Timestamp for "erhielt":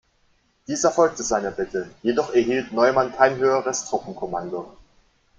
2.33-2.73